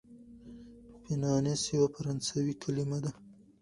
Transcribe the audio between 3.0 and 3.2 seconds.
ده.